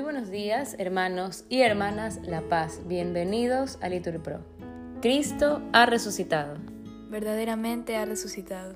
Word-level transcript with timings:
Muy 0.00 0.12
buenos 0.14 0.30
días, 0.30 0.76
hermanos 0.78 1.44
y 1.50 1.60
hermanas 1.60 2.20
La 2.22 2.40
Paz. 2.40 2.80
Bienvenidos 2.86 3.76
a 3.82 3.90
Litur 3.90 4.22
Pro. 4.22 4.40
Cristo 5.02 5.60
ha 5.74 5.84
resucitado. 5.84 6.54
Verdaderamente 7.10 7.96
ha 7.96 8.06
resucitado. 8.06 8.74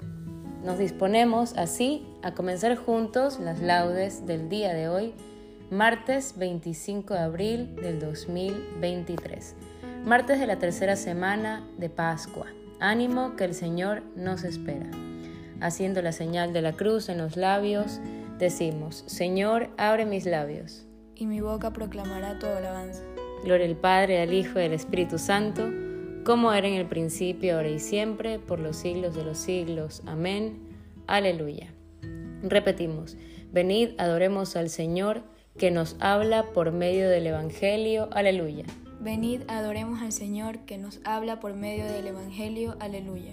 Nos 0.63 0.77
disponemos 0.77 1.57
así 1.57 2.07
a 2.23 2.35
comenzar 2.35 2.77
juntos 2.77 3.41
las 3.41 3.63
laudes 3.63 4.27
del 4.27 4.51
día 4.51 4.75
de 4.75 4.91
hoy, 4.91 5.15
martes 5.71 6.37
25 6.37 7.15
de 7.15 7.21
abril 7.21 7.75
del 7.77 8.01
2023, 8.01 9.55
martes 10.05 10.39
de 10.39 10.47
la 10.47 10.59
tercera 10.59 10.95
semana 10.95 11.67
de 11.79 11.89
Pascua. 11.89 12.49
Ánimo 12.81 13.35
que 13.37 13.45
el 13.45 13.55
Señor 13.55 14.03
nos 14.15 14.45
espera. 14.45 14.91
Haciendo 15.63 16.03
la 16.03 16.13
señal 16.13 16.53
de 16.53 16.61
la 16.61 16.75
cruz 16.75 17.09
en 17.09 17.17
los 17.17 17.39
labios, 17.39 18.03
decimos, 18.39 19.05
Señor, 19.07 19.71
abre 19.79 20.05
mis 20.05 20.27
labios 20.27 20.87
y 21.17 21.27
mi 21.27 21.41
boca 21.41 21.73
proclamará 21.73 22.39
tu 22.39 22.47
alabanza. 22.47 23.03
Gloria 23.45 23.67
al 23.67 23.77
Padre, 23.77 24.23
al 24.23 24.33
Hijo 24.33 24.59
y 24.59 24.65
al 24.65 24.73
Espíritu 24.73 25.19
Santo, 25.19 25.71
como 26.25 26.53
era 26.53 26.67
en 26.67 26.75
el 26.75 26.87
principio, 26.87 27.57
ahora 27.57 27.69
y 27.69 27.79
siempre, 27.79 28.39
por 28.39 28.59
los 28.59 28.77
siglos 28.77 29.15
de 29.15 29.25
los 29.25 29.39
siglos. 29.39 30.03
Amén. 30.07 30.59
Aleluya. 31.07 31.73
Repetimos, 32.43 33.17
venid, 33.53 33.91
adoremos 33.99 34.57
al 34.57 34.71
Señor 34.71 35.23
que 35.59 35.71
nos 35.71 35.97
habla 36.01 36.53
por 36.53 36.73
medio 36.73 37.09
del 37.09 37.27
Evangelio. 37.27 38.09
Aleluya. 38.13 38.65
Venid, 39.01 39.43
adoremos 39.49 40.01
al 40.01 40.13
Señor 40.13 40.61
que 40.61 40.79
nos 40.79 41.01
habla 41.05 41.41
por 41.41 41.55
medio 41.55 41.85
del 41.85 42.07
Evangelio. 42.07 42.77
Aleluya. 42.81 43.33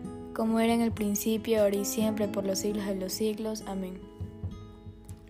como 0.41 0.59
era 0.59 0.73
en 0.73 0.81
el 0.81 0.91
principio, 0.91 1.61
ahora 1.61 1.75
y 1.75 1.85
siempre, 1.85 2.27
por 2.27 2.47
los 2.47 2.57
siglos 2.57 2.87
de 2.87 2.95
los 2.95 3.13
siglos. 3.13 3.63
Amén. 3.67 4.01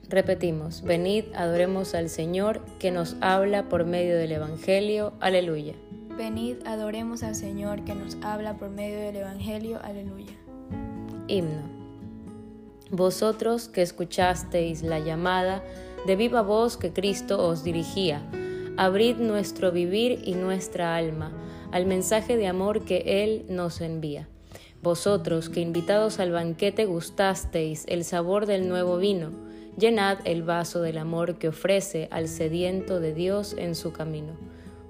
Repetimos, 0.08 0.84
venid, 0.84 1.26
adoremos 1.36 1.96
al 1.96 2.08
Señor 2.08 2.62
que 2.80 2.92
nos 2.92 3.18
habla 3.20 3.68
por 3.68 3.84
medio 3.84 4.18
del 4.18 4.32
Evangelio. 4.32 5.12
Aleluya. 5.20 5.74
Venid, 6.18 6.66
adoremos 6.66 7.24
al 7.24 7.36
Señor 7.36 7.84
que 7.84 7.94
nos 7.94 8.20
habla 8.22 8.58
por 8.58 8.70
medio 8.70 9.00
del 9.00 9.18
Evangelio. 9.18 9.82
Aleluya. 9.84 10.32
Himno. 11.28 11.64
Vosotros 12.90 13.68
que 13.68 13.82
escuchasteis 13.82 14.82
la 14.82 15.00
llamada 15.00 15.62
de 16.08 16.16
viva 16.16 16.42
voz 16.42 16.78
que 16.78 16.94
Cristo 16.94 17.46
os 17.46 17.66
dirigía, 17.66 18.22
abrid 18.78 19.18
nuestro 19.18 19.74
vivir 19.74 20.22
y 20.24 20.36
nuestra 20.36 20.96
alma 20.96 21.34
al 21.74 21.86
mensaje 21.86 22.38
de 22.38 22.48
amor 22.48 22.86
que 22.86 23.04
Él 23.26 23.46
nos 23.50 23.82
envía. 23.82 24.30
Vosotros 24.82 25.50
que 25.50 25.62
invitados 25.62 26.20
al 26.20 26.32
banquete 26.32 26.86
gustasteis 26.86 27.86
el 27.88 28.04
sabor 28.04 28.48
del 28.48 28.68
nuevo 28.68 28.98
vino, 28.98 29.30
llenad 29.78 30.18
el 30.26 30.42
vaso 30.42 30.82
del 30.82 30.98
amor 30.98 31.38
que 31.38 31.50
ofrece 31.50 32.08
al 32.10 32.28
sediento 32.28 33.00
de 33.00 33.14
Dios 33.14 33.54
en 33.58 33.76
su 33.76 33.94
camino. 33.94 34.34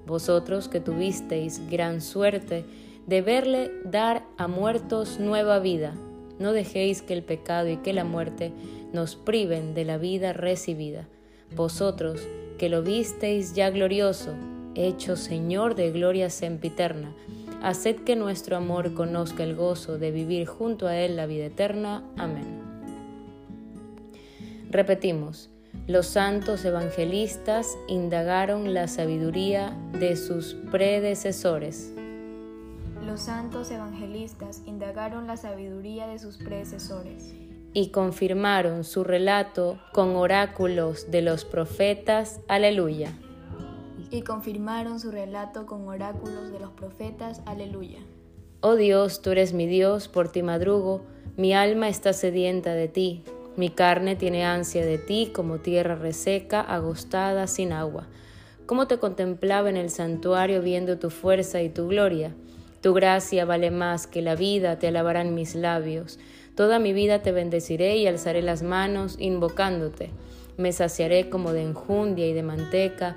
Vosotros 0.06 0.68
que 0.68 0.80
tuvisteis 0.80 1.68
gran 1.70 2.00
suerte 2.00 2.64
de 3.06 3.20
verle 3.20 3.70
dar 3.84 4.24
a 4.38 4.48
muertos 4.48 5.20
nueva 5.20 5.58
vida, 5.58 5.94
no 6.38 6.52
dejéis 6.52 7.02
que 7.02 7.12
el 7.12 7.22
pecado 7.22 7.68
y 7.68 7.76
que 7.76 7.92
la 7.92 8.04
muerte 8.04 8.52
nos 8.94 9.14
priven 9.14 9.74
de 9.74 9.84
la 9.84 9.98
vida 9.98 10.32
recibida. 10.32 11.06
Vosotros 11.54 12.26
que 12.58 12.70
lo 12.70 12.82
visteis 12.82 13.54
ya 13.54 13.68
glorioso, 13.68 14.32
hecho 14.74 15.16
Señor 15.16 15.74
de 15.74 15.90
gloria 15.90 16.30
sempiterna, 16.30 17.14
haced 17.62 18.00
que 18.04 18.16
nuestro 18.16 18.56
amor 18.56 18.94
conozca 18.94 19.44
el 19.44 19.54
gozo 19.54 19.98
de 19.98 20.10
vivir 20.10 20.46
junto 20.46 20.86
a 20.86 20.96
Él 20.96 21.16
la 21.16 21.26
vida 21.26 21.46
eterna. 21.46 22.02
Amén. 22.16 22.60
Repetimos, 24.70 25.50
los 25.86 26.06
santos 26.06 26.64
evangelistas 26.64 27.76
indagaron 27.88 28.74
la 28.74 28.88
sabiduría 28.88 29.76
de 29.98 30.16
sus 30.16 30.54
predecesores. 30.70 31.92
Los 33.04 33.22
santos 33.22 33.70
evangelistas 33.70 34.62
indagaron 34.66 35.26
la 35.26 35.36
sabiduría 35.36 36.06
de 36.06 36.18
sus 36.18 36.38
predecesores. 36.38 37.34
Y 37.74 37.90
confirmaron 37.90 38.84
su 38.84 39.02
relato 39.02 39.78
con 39.92 40.14
oráculos 40.16 41.10
de 41.10 41.22
los 41.22 41.44
profetas. 41.44 42.40
Aleluya 42.48 43.12
y 44.12 44.22
confirmaron 44.22 45.00
su 45.00 45.10
relato 45.10 45.66
con 45.66 45.88
oráculos 45.88 46.52
de 46.52 46.60
los 46.60 46.70
profetas. 46.70 47.42
Aleluya. 47.46 47.98
Oh 48.60 48.76
Dios, 48.76 49.22
tú 49.22 49.30
eres 49.30 49.54
mi 49.54 49.66
Dios, 49.66 50.08
por 50.08 50.30
ti 50.30 50.42
madrugo, 50.42 51.02
mi 51.36 51.54
alma 51.54 51.88
está 51.88 52.12
sedienta 52.12 52.74
de 52.74 52.88
ti, 52.88 53.24
mi 53.56 53.70
carne 53.70 54.14
tiene 54.16 54.44
ansia 54.44 54.84
de 54.84 54.98
ti 54.98 55.30
como 55.34 55.58
tierra 55.58 55.94
reseca, 55.94 56.60
agostada, 56.60 57.46
sin 57.46 57.72
agua. 57.72 58.06
Como 58.66 58.86
te 58.86 58.98
contemplaba 58.98 59.68
en 59.68 59.76
el 59.76 59.90
santuario 59.90 60.62
viendo 60.62 60.98
tu 60.98 61.10
fuerza 61.10 61.60
y 61.62 61.68
tu 61.68 61.88
gloria. 61.88 62.34
Tu 62.80 62.94
gracia 62.94 63.44
vale 63.44 63.70
más 63.70 64.06
que 64.06 64.22
la 64.22 64.34
vida, 64.34 64.78
te 64.78 64.88
alabarán 64.88 65.34
mis 65.34 65.54
labios. 65.54 66.18
Toda 66.54 66.78
mi 66.78 66.92
vida 66.92 67.22
te 67.22 67.32
bendeciré 67.32 67.96
y 67.96 68.06
alzaré 68.06 68.42
las 68.42 68.62
manos 68.62 69.16
invocándote. 69.18 70.10
Me 70.56 70.72
saciaré 70.72 71.28
como 71.28 71.52
de 71.52 71.62
enjundia 71.62 72.26
y 72.26 72.32
de 72.32 72.42
manteca, 72.42 73.16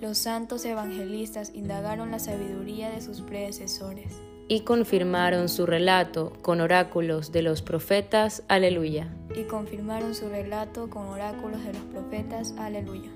Los 0.00 0.18
santos 0.18 0.64
evangelistas 0.66 1.52
indagaron 1.54 2.10
la 2.10 2.18
sabiduría 2.18 2.90
de 2.90 3.00
sus 3.00 3.22
predecesores. 3.22 4.12
Y 4.46 4.60
confirmaron 4.60 5.48
su 5.48 5.64
relato 5.64 6.34
con 6.42 6.60
oráculos 6.60 7.32
de 7.32 7.40
los 7.40 7.62
profetas. 7.62 8.42
Aleluya. 8.46 9.08
Y 9.34 9.44
confirmaron 9.44 10.14
su 10.14 10.28
relato 10.28 10.90
con 10.90 11.06
oráculos 11.06 11.64
de 11.64 11.72
los 11.72 11.82
profetas. 11.84 12.54
Aleluya. 12.58 13.10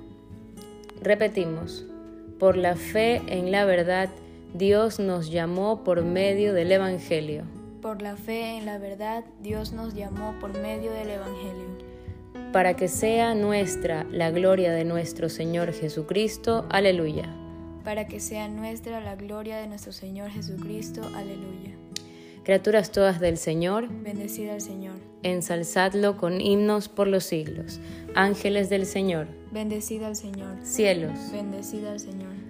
Repetimos. 1.03 1.85
Por 2.39 2.57
la 2.57 2.75
fe 2.75 3.23
en 3.29 3.53
la 3.53 3.67
verdad, 3.67 4.09
Dios 4.55 4.99
nos 4.99 5.31
llamó 5.31 5.85
por 5.85 6.03
medio 6.03 6.55
del 6.55 6.73
Evangelio. 6.73 7.45
Por 7.83 8.01
la 8.01 8.17
fe 8.17 8.57
en 8.57 8.65
la 8.65 8.79
verdad, 8.79 9.25
Dios 9.43 9.73
nos 9.73 9.95
llamó 9.95 10.35
por 10.41 10.59
medio 10.59 10.93
del 10.93 11.11
Evangelio. 11.11 11.90
Para 12.53 12.75
que 12.75 12.89
sea 12.89 13.35
nuestra 13.37 14.05
la 14.11 14.33
gloria 14.33 14.73
de 14.73 14.85
nuestro 14.85 15.29
Señor 15.29 15.73
Jesucristo. 15.73 16.67
Aleluya. 16.69 17.33
Para 17.85 18.09
que 18.09 18.19
sea 18.19 18.49
nuestra 18.49 19.01
la 19.01 19.15
gloria 19.15 19.59
de 19.59 19.69
nuestro 19.69 19.93
Señor 19.93 20.31
Jesucristo. 20.31 21.01
Aleluya. 21.15 21.77
Criaturas 22.43 22.91
todas 22.91 23.21
del 23.21 23.37
Señor, 23.37 23.89
bendecida 23.89 24.55
al 24.55 24.61
Señor. 24.61 24.97
Ensalzadlo 25.23 26.17
con 26.17 26.41
himnos 26.41 26.89
por 26.89 27.07
los 27.07 27.23
siglos. 27.23 27.79
Ángeles 28.17 28.69
del 28.69 28.85
Señor, 28.85 29.29
bendecida 29.53 30.09
al 30.09 30.17
Señor. 30.17 30.57
Cielos, 30.65 31.13
bendecida 31.33 31.93
al 31.93 32.01
Señor 32.01 32.50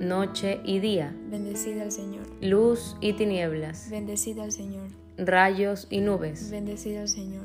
Noche 0.00 0.60
y 0.64 0.80
día, 0.80 1.14
Bendecida 1.30 1.82
al 1.82 1.92
Señor. 1.92 2.26
luz 2.40 2.96
y 3.00 3.12
tinieblas, 3.12 3.88
Bendecida 3.90 4.42
al 4.44 4.52
Señor. 4.52 4.88
rayos 5.18 5.86
y 5.90 6.00
nubes. 6.00 6.50
Bendecida 6.50 7.02
al 7.02 7.08
Señor. 7.08 7.44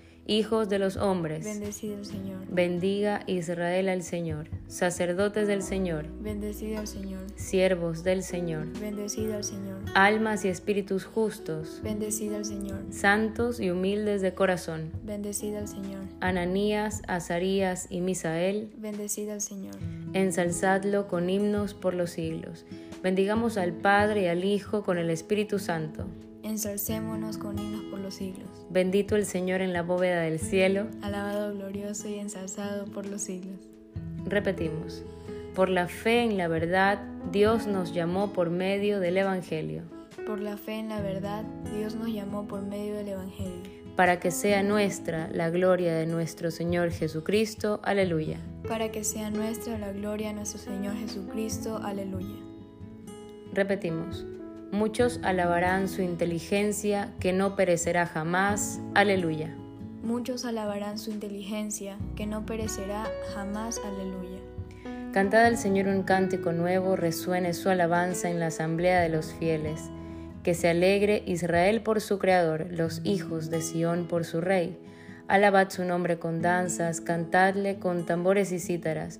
Hijos 0.27 0.69
de 0.69 0.79
los 0.79 0.97
hombres, 0.97 1.43
Señor. 1.43 2.45
bendiga 2.47 3.21
Israel 3.25 3.89
al 3.89 4.03
Señor. 4.03 4.47
Sacerdotes 4.67 5.47
del 5.47 5.63
Señor, 5.63 6.05
Bendecida 6.21 6.79
al 6.79 6.87
Señor. 6.87 7.21
siervos 7.35 8.03
del 8.03 8.23
Señor. 8.23 8.67
Al 8.81 9.09
Señor. 9.43 9.81
Almas 9.95 10.45
y 10.45 10.49
espíritus 10.49 11.05
justos, 11.05 11.81
al 11.83 12.45
Señor. 12.45 12.79
santos 12.91 13.59
y 13.59 13.71
humildes 13.71 14.21
de 14.21 14.33
corazón. 14.33 14.91
Bendecida 15.03 15.59
al 15.59 15.67
Señor. 15.67 16.01
Ananías, 16.21 17.01
Azarías 17.07 17.87
y 17.89 17.99
Misael, 18.01 18.69
al 18.83 19.41
Señor. 19.41 19.75
ensalzadlo 20.13 21.07
con 21.07 21.29
himnos 21.29 21.73
por 21.73 21.93
los 21.93 22.11
siglos. 22.11 22.65
Bendigamos 23.03 23.57
al 23.57 23.73
Padre 23.73 24.23
y 24.23 24.27
al 24.27 24.45
Hijo 24.45 24.83
con 24.83 24.97
el 24.99 25.09
Espíritu 25.09 25.57
Santo. 25.57 26.05
Ensalcémonos 26.51 27.37
con 27.37 27.57
himnos 27.57 27.85
por 27.85 27.99
los 27.99 28.15
siglos. 28.15 28.49
Bendito 28.69 29.15
el 29.15 29.25
Señor 29.25 29.61
en 29.61 29.71
la 29.71 29.83
bóveda 29.83 30.19
del 30.19 30.37
cielo. 30.37 30.87
Alabado, 31.01 31.53
glorioso 31.53 32.09
y 32.09 32.15
ensalzado 32.19 32.85
por 32.87 33.05
los 33.05 33.21
siglos. 33.21 33.55
Repetimos. 34.25 35.01
Por 35.55 35.69
la 35.69 35.87
fe 35.87 36.23
en 36.23 36.35
la 36.37 36.49
verdad, 36.49 37.01
Dios 37.31 37.67
nos 37.67 37.93
llamó 37.93 38.33
por 38.33 38.49
medio 38.49 38.99
del 38.99 39.17
Evangelio, 39.17 39.83
Por 40.27 40.41
la 40.41 40.57
fe 40.57 40.73
en 40.79 40.89
la 40.89 40.99
verdad, 41.01 41.45
Dios 41.73 41.95
nos 41.95 42.09
llamó 42.09 42.45
por 42.49 42.61
medio 42.61 42.95
del 42.95 43.07
Evangelio, 43.07 43.61
para 43.95 44.19
que 44.19 44.31
sea 44.31 44.61
nuestra 44.61 45.29
la 45.31 45.49
gloria 45.49 45.95
de 45.95 46.05
nuestro 46.05 46.51
Señor 46.51 46.91
Jesucristo. 46.91 47.79
Aleluya. 47.83 48.39
para 48.67 48.91
que 48.91 49.05
sea 49.05 49.31
nuestra 49.31 49.77
la 49.79 49.93
gloria 49.93 50.27
de 50.27 50.33
nuestro 50.33 50.59
Señor 50.59 50.95
Jesucristo. 50.97 51.79
Aleluya. 51.81 52.35
Repetimos. 53.53 54.25
Muchos 54.71 55.19
alabarán 55.23 55.89
su 55.89 56.01
inteligencia 56.01 57.11
que 57.19 57.33
no 57.33 57.57
perecerá 57.57 58.05
jamás. 58.05 58.79
Aleluya. 58.93 59.53
Muchos 60.01 60.45
alabarán 60.45 60.97
su 60.97 61.11
inteligencia, 61.11 61.97
que 62.15 62.25
no 62.25 62.45
perecerá 62.45 63.05
jamás. 63.35 63.81
Aleluya. 63.85 64.39
Cantad 65.11 65.43
al 65.43 65.57
Señor 65.57 65.87
un 65.87 66.03
cántico 66.03 66.53
nuevo, 66.53 66.95
resuene 66.95 67.53
su 67.53 67.69
alabanza 67.69 68.29
en 68.29 68.39
la 68.39 68.47
asamblea 68.47 69.01
de 69.01 69.09
los 69.09 69.33
fieles. 69.33 69.81
Que 70.41 70.53
se 70.53 70.69
alegre 70.69 71.21
Israel 71.25 71.81
por 71.81 71.99
su 71.99 72.17
Creador, 72.17 72.67
los 72.71 73.01
hijos 73.03 73.49
de 73.49 73.61
Sión 73.61 74.07
por 74.07 74.23
su 74.23 74.39
Rey. 74.39 74.79
Alabad 75.27 75.69
su 75.69 75.83
nombre 75.83 76.17
con 76.17 76.41
danzas, 76.41 77.01
cantadle 77.01 77.77
con 77.77 78.05
tambores 78.05 78.53
y 78.53 78.59
cítaras, 78.59 79.19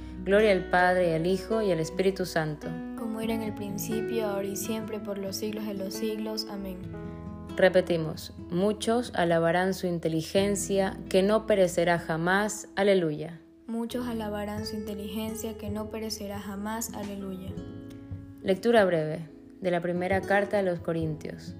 Gloria 0.23 0.51
al 0.51 0.69
Padre 0.69 1.15
al 1.15 1.25
Hijo 1.25 1.63
y 1.63 1.71
al 1.71 1.79
Espíritu 1.79 2.27
Santo. 2.27 2.67
Como 2.95 3.21
era 3.21 3.33
en 3.33 3.41
el 3.41 3.55
principio, 3.55 4.27
ahora 4.27 4.45
y 4.45 4.55
siempre, 4.55 4.99
por 4.99 5.17
los 5.17 5.35
siglos 5.37 5.65
de 5.65 5.73
los 5.73 5.95
siglos. 5.95 6.45
Amén. 6.51 6.77
Repetimos, 7.57 8.31
muchos 8.51 9.11
alabarán 9.15 9.73
su 9.73 9.87
inteligencia 9.87 10.95
que 11.09 11.23
no 11.23 11.47
perecerá 11.47 11.97
jamás. 11.97 12.69
Aleluya. 12.75 13.41
Muchos 13.65 14.07
alabarán 14.07 14.67
su 14.67 14.75
inteligencia, 14.75 15.57
que 15.57 15.71
no 15.71 15.89
perecerá 15.89 16.39
jamás. 16.39 16.93
Aleluya. 16.93 17.49
Lectura 18.43 18.85
breve 18.85 19.27
de 19.59 19.71
la 19.71 19.81
primera 19.81 20.21
carta 20.21 20.59
a 20.59 20.61
los 20.61 20.81
Corintios. 20.81 21.55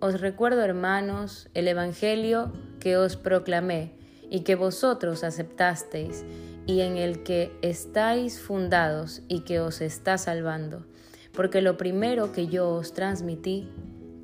Os 0.00 0.20
recuerdo, 0.20 0.64
hermanos, 0.64 1.48
el 1.54 1.68
Evangelio 1.68 2.52
que 2.80 2.96
os 2.96 3.16
proclamé 3.16 3.92
y 4.30 4.40
que 4.40 4.56
vosotros 4.56 5.22
aceptasteis 5.22 6.24
y 6.70 6.82
en 6.82 6.96
el 6.96 7.24
que 7.24 7.50
estáis 7.62 8.38
fundados 8.38 9.22
y 9.26 9.40
que 9.40 9.58
os 9.58 9.80
está 9.80 10.18
salvando. 10.18 10.86
Porque 11.32 11.62
lo 11.62 11.76
primero 11.76 12.30
que 12.30 12.46
yo 12.46 12.68
os 12.68 12.92
transmití, 12.92 13.68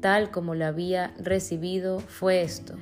tal 0.00 0.30
como 0.30 0.54
lo 0.54 0.64
había 0.64 1.12
recibido, 1.18 1.98
fue 1.98 2.42
esto, 2.42 2.74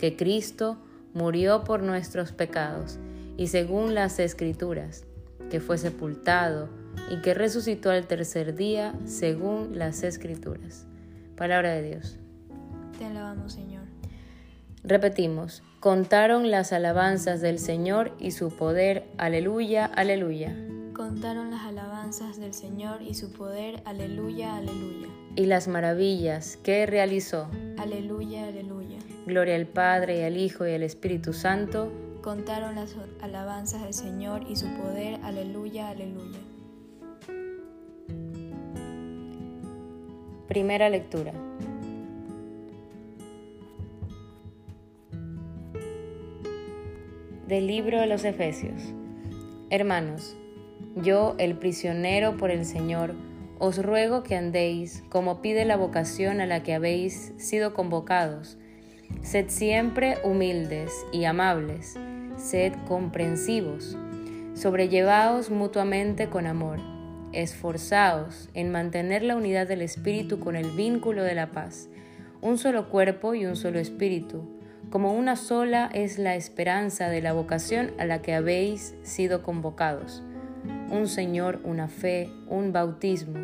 que 0.00 0.16
Cristo 0.16 0.76
murió 1.14 1.62
por 1.62 1.84
nuestros 1.84 2.32
pecados 2.32 2.98
y 3.36 3.46
según 3.46 3.94
las 3.94 4.18
escrituras, 4.18 5.04
que 5.50 5.60
fue 5.60 5.78
sepultado 5.78 6.68
y 7.08 7.20
que 7.22 7.32
resucitó 7.32 7.90
al 7.90 8.08
tercer 8.08 8.56
día 8.56 8.92
según 9.04 9.78
las 9.78 10.02
escrituras. 10.02 10.84
Palabra 11.36 11.70
de 11.74 11.82
Dios. 11.82 12.18
Te 12.98 13.04
alabamos, 13.04 13.52
Señor. 13.52 13.81
Repetimos, 14.84 15.62
contaron 15.78 16.50
las 16.50 16.72
alabanzas 16.72 17.40
del 17.40 17.60
Señor 17.60 18.12
y 18.18 18.32
su 18.32 18.50
poder. 18.50 19.04
Aleluya, 19.16 19.84
aleluya. 19.84 20.56
Contaron 20.92 21.52
las 21.52 21.62
alabanzas 21.62 22.40
del 22.40 22.52
Señor 22.52 23.00
y 23.00 23.14
su 23.14 23.32
poder. 23.32 23.80
Aleluya, 23.84 24.56
aleluya. 24.56 25.06
Y 25.36 25.46
las 25.46 25.68
maravillas 25.68 26.56
que 26.64 26.84
realizó. 26.86 27.48
Aleluya, 27.78 28.48
aleluya. 28.48 28.98
Gloria 29.24 29.54
al 29.54 29.66
Padre 29.66 30.18
y 30.18 30.22
al 30.24 30.36
Hijo 30.36 30.66
y 30.66 30.72
al 30.72 30.82
Espíritu 30.82 31.32
Santo. 31.32 31.92
Contaron 32.20 32.74
las 32.74 32.96
alabanzas 33.20 33.82
del 33.82 33.94
Señor 33.94 34.42
y 34.48 34.56
su 34.56 34.66
poder. 34.76 35.20
Aleluya, 35.22 35.90
aleluya. 35.90 36.40
Primera 40.48 40.90
lectura. 40.90 41.32
Del 47.52 47.66
libro 47.66 48.00
de 48.00 48.06
los 48.06 48.24
Efesios. 48.24 48.80
Hermanos, 49.68 50.34
yo, 50.96 51.34
el 51.36 51.54
prisionero 51.58 52.38
por 52.38 52.50
el 52.50 52.64
Señor, 52.64 53.14
os 53.58 53.76
ruego 53.76 54.22
que 54.22 54.36
andéis 54.36 55.04
como 55.10 55.42
pide 55.42 55.66
la 55.66 55.76
vocación 55.76 56.40
a 56.40 56.46
la 56.46 56.62
que 56.62 56.72
habéis 56.72 57.34
sido 57.36 57.74
convocados. 57.74 58.56
Sed 59.20 59.50
siempre 59.50 60.16
humildes 60.24 60.92
y 61.12 61.26
amables, 61.26 61.98
sed 62.38 62.72
comprensivos, 62.88 63.98
sobrellevaos 64.54 65.50
mutuamente 65.50 66.30
con 66.30 66.46
amor, 66.46 66.80
esforzaos 67.34 68.48
en 68.54 68.72
mantener 68.72 69.22
la 69.22 69.36
unidad 69.36 69.66
del 69.66 69.82
Espíritu 69.82 70.40
con 70.40 70.56
el 70.56 70.70
vínculo 70.70 71.22
de 71.22 71.34
la 71.34 71.50
paz, 71.50 71.90
un 72.40 72.56
solo 72.56 72.88
cuerpo 72.88 73.34
y 73.34 73.44
un 73.44 73.56
solo 73.56 73.78
Espíritu, 73.78 74.51
como 74.90 75.12
una 75.12 75.36
sola 75.36 75.90
es 75.92 76.18
la 76.18 76.36
esperanza 76.36 77.08
de 77.08 77.22
la 77.22 77.32
vocación 77.32 77.92
a 77.98 78.04
la 78.04 78.22
que 78.22 78.34
habéis 78.34 78.94
sido 79.02 79.42
convocados 79.42 80.22
un 80.92 81.08
Señor, 81.08 81.60
una 81.64 81.88
fe, 81.88 82.30
un 82.48 82.72
bautismo, 82.72 83.38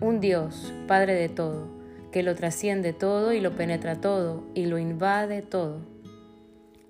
un 0.00 0.20
Dios, 0.20 0.72
Padre 0.88 1.14
de 1.14 1.28
todo, 1.28 1.68
que 2.10 2.22
lo 2.22 2.34
trasciende 2.34 2.94
todo 2.94 3.34
y 3.34 3.40
lo 3.40 3.52
penetra 3.52 4.00
todo 4.00 4.44
y 4.54 4.64
lo 4.64 4.78
invade 4.78 5.42
todo. 5.42 5.80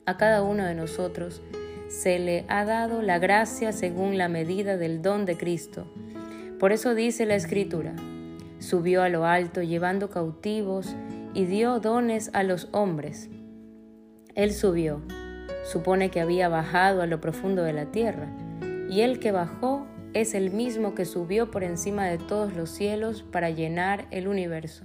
a 0.06 0.16
cada 0.16 0.42
uno 0.42 0.64
de 0.64 0.74
nosotros 0.74 1.42
se 1.88 2.18
le 2.18 2.44
ha 2.48 2.64
dado 2.64 3.02
la 3.02 3.18
gracia 3.18 3.72
según 3.72 4.18
la 4.18 4.28
medida 4.28 4.76
del 4.76 5.02
don 5.02 5.26
de 5.26 5.36
Cristo. 5.36 5.86
Por 6.58 6.72
eso 6.72 6.94
dice 6.94 7.26
la 7.26 7.34
Escritura, 7.34 7.94
subió 8.58 9.02
a 9.02 9.08
lo 9.08 9.26
alto 9.26 9.62
llevando 9.62 10.10
cautivos 10.10 10.94
y 11.34 11.44
dio 11.44 11.80
dones 11.80 12.30
a 12.32 12.44
los 12.44 12.68
hombres. 12.72 13.28
Él 14.34 14.54
subió, 14.54 15.02
supone 15.64 16.10
que 16.10 16.20
había 16.20 16.48
bajado 16.48 17.02
a 17.02 17.06
lo 17.06 17.20
profundo 17.20 17.62
de 17.62 17.74
la 17.74 17.86
tierra, 17.86 18.28
y 18.88 19.02
el 19.02 19.18
que 19.18 19.30
bajó 19.30 19.86
es 20.14 20.32
el 20.32 20.50
mismo 20.50 20.94
que 20.94 21.04
subió 21.04 21.50
por 21.50 21.64
encima 21.64 22.06
de 22.06 22.16
todos 22.16 22.54
los 22.54 22.70
cielos 22.70 23.22
para 23.22 23.50
llenar 23.50 24.06
el 24.10 24.28
universo. 24.28 24.84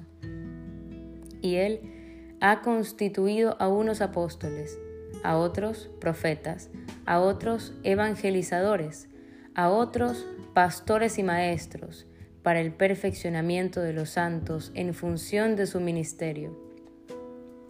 Y 1.42 1.56
él 1.56 2.36
ha 2.42 2.62
constituido 2.62 3.56
a 3.60 3.70
unos 3.70 4.02
apóstoles, 4.02 4.78
a 5.24 5.38
otros 5.38 5.90
profetas, 6.02 6.70
a 7.06 7.22
otros 7.22 7.74
evangelizadores, 7.84 9.08
a 9.56 9.70
otros 9.70 10.26
pastores 10.54 11.18
y 11.20 11.24
maestros, 11.24 12.06
para 12.44 12.60
el 12.60 12.74
perfeccionamiento 12.74 13.80
de 13.80 13.94
los 13.94 14.10
santos 14.10 14.72
en 14.74 14.94
función 14.94 15.56
de 15.56 15.68
su 15.68 15.80
ministerio 15.80 16.67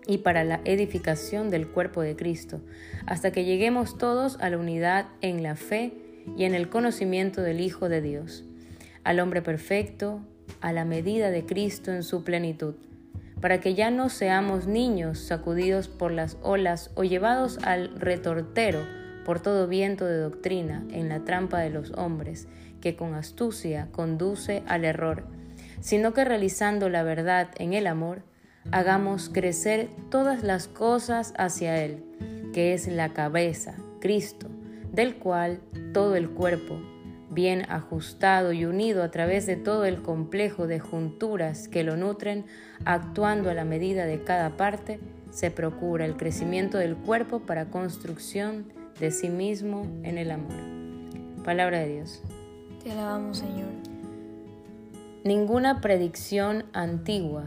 y 0.08 0.20
para 0.20 0.44
la 0.44 0.62
edificación 0.64 1.50
del 1.50 1.68
cuerpo 1.68 2.02
de 2.02 2.16
Cristo, 2.16 2.62
hasta 3.06 3.32
que 3.32 3.46
lleguemos 3.46 3.98
todos 3.98 4.38
a 4.40 4.50
la 4.50 4.58
unidad 4.58 5.08
en 5.22 5.44
la 5.44 5.56
fe 5.56 5.94
y 6.38 6.46
en 6.46 6.56
el 6.56 6.70
conocimiento 6.70 7.42
del 7.42 7.60
Hijo 7.60 7.90
de 7.90 8.02
Dios, 8.02 8.44
al 9.04 9.20
hombre 9.20 9.42
perfecto, 9.42 10.22
a 10.62 10.72
la 10.72 10.86
medida 10.86 11.30
de 11.30 11.46
Cristo 11.46 11.92
en 11.92 12.04
su 12.04 12.24
plenitud, 12.24 12.76
para 13.42 13.60
que 13.60 13.76
ya 13.76 13.92
no 13.92 14.10
seamos 14.10 14.68
niños 14.68 15.20
sacudidos 15.20 15.88
por 15.88 16.12
las 16.12 16.38
olas 16.42 16.90
o 16.96 17.04
llevados 17.04 17.60
al 17.60 18.00
retortero 18.00 18.80
por 19.26 19.42
todo 19.42 19.68
viento 19.68 20.06
de 20.06 20.18
doctrina 20.18 20.86
en 20.92 21.10
la 21.10 21.26
trampa 21.26 21.60
de 21.60 21.70
los 21.70 21.92
hombres, 21.92 22.48
que 22.82 22.96
con 22.96 23.14
astucia 23.14 23.90
conduce 23.92 24.64
al 24.68 24.86
error, 24.86 25.26
sino 25.82 26.14
que 26.14 26.24
realizando 26.24 26.90
la 26.90 27.04
verdad 27.04 27.50
en 27.58 27.74
el 27.74 27.88
amor, 27.88 28.22
hagamos 28.72 29.30
crecer 29.30 29.90
todas 30.10 30.44
las 30.44 30.68
cosas 30.68 31.34
hacia 31.38 31.84
Él, 31.84 32.04
que 32.54 32.74
es 32.74 32.88
la 32.88 33.14
cabeza, 33.14 33.76
Cristo, 34.00 34.48
del 34.92 35.16
cual 35.16 35.60
todo 35.94 36.16
el 36.16 36.30
cuerpo, 36.30 36.80
bien 37.30 37.66
ajustado 37.70 38.52
y 38.52 38.66
unido 38.66 39.04
a 39.04 39.12
través 39.12 39.46
de 39.46 39.56
todo 39.56 39.86
el 39.86 40.02
complejo 40.02 40.68
de 40.68 40.80
junturas 40.80 41.68
que 41.68 41.84
lo 41.84 41.98
nutren, 41.98 42.46
actuando 42.86 43.50
a 43.50 43.54
la 43.54 43.66
medida 43.66 44.06
de 44.06 44.24
cada 44.24 44.58
parte, 44.58 45.00
se 45.30 45.52
procura 45.52 46.06
el 46.06 46.18
crecimiento 46.18 46.78
del 46.78 46.96
cuerpo 46.96 47.42
para 47.42 47.66
construcción 47.66 48.66
de 49.00 49.12
sí 49.12 49.30
mismo 49.30 49.86
en 50.04 50.18
el 50.18 50.32
amor. 50.32 50.54
Palabra 51.44 51.80
de 51.80 51.94
Dios. 51.94 52.22
Te 52.84 52.92
alabamos, 52.92 53.38
Señor. 53.38 53.70
Ninguna 55.24 55.82
predicción 55.82 56.66
antigua 56.74 57.46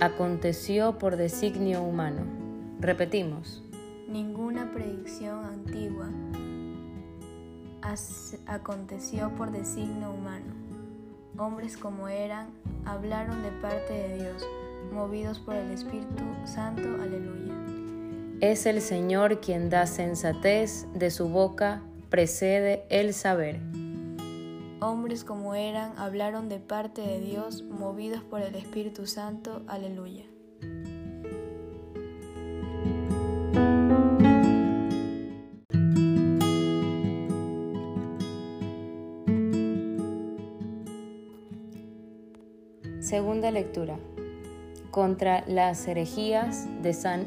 aconteció 0.00 0.98
por 0.98 1.16
designio 1.16 1.82
humano. 1.82 2.22
Repetimos. 2.80 3.62
Ninguna 4.08 4.70
predicción 4.72 5.44
antigua 5.44 6.08
aconteció 8.46 9.30
por 9.36 9.50
designio 9.50 10.10
humano. 10.10 10.52
Hombres 11.36 11.76
como 11.76 12.08
eran, 12.08 12.48
hablaron 12.84 13.42
de 13.42 13.50
parte 13.62 13.92
de 13.92 14.14
Dios, 14.16 14.46
movidos 14.92 15.38
por 15.38 15.54
el 15.54 15.70
Espíritu 15.70 16.24
Santo. 16.44 16.82
Aleluya. 17.00 17.54
Es 18.40 18.66
el 18.66 18.80
Señor 18.80 19.40
quien 19.40 19.70
da 19.70 19.86
sensatez, 19.86 20.86
de 20.94 21.10
su 21.10 21.28
boca 21.28 21.82
precede 22.10 22.84
el 22.88 23.14
saber. 23.14 23.60
Hombres 24.80 25.24
como 25.24 25.56
eran, 25.56 25.98
hablaron 25.98 26.48
de 26.48 26.60
parte 26.60 27.02
de 27.02 27.18
Dios, 27.18 27.64
movidos 27.64 28.22
por 28.22 28.42
el 28.42 28.54
Espíritu 28.54 29.08
Santo. 29.08 29.62
Aleluya. 29.66 30.24
Segunda 43.00 43.50
lectura. 43.50 43.98
Contra 44.92 45.44
las 45.48 45.88
herejías 45.88 46.68
de 46.82 46.92
San 46.92 47.26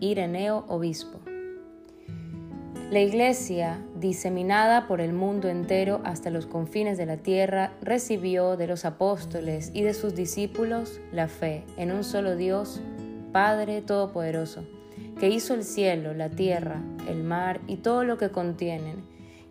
Ireneo 0.00 0.66
Obispo. 0.68 1.21
La 2.92 3.00
Iglesia, 3.00 3.82
diseminada 3.94 4.86
por 4.86 5.00
el 5.00 5.14
mundo 5.14 5.48
entero 5.48 6.02
hasta 6.04 6.28
los 6.28 6.44
confines 6.44 6.98
de 6.98 7.06
la 7.06 7.16
tierra, 7.16 7.72
recibió 7.80 8.58
de 8.58 8.66
los 8.66 8.84
apóstoles 8.84 9.70
y 9.72 9.80
de 9.80 9.94
sus 9.94 10.14
discípulos 10.14 11.00
la 11.10 11.26
fe 11.26 11.64
en 11.78 11.90
un 11.90 12.04
solo 12.04 12.36
Dios, 12.36 12.82
Padre 13.32 13.80
Todopoderoso, 13.80 14.66
que 15.18 15.30
hizo 15.30 15.54
el 15.54 15.64
cielo, 15.64 16.12
la 16.12 16.28
tierra, 16.28 16.82
el 17.08 17.24
mar 17.24 17.62
y 17.66 17.76
todo 17.76 18.04
lo 18.04 18.18
que 18.18 18.28
contienen, 18.28 19.02